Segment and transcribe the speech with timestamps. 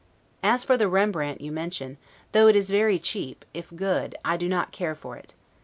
[0.41, 1.99] As for the Rembrandt you mention,
[2.31, 5.35] though it is very cheap, if good, I do not care for it.